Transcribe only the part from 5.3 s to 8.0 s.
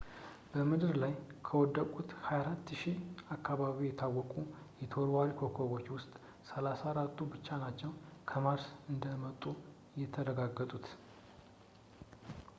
ኮከቦች ውስጥ 34ቱ ብቻ ናቸው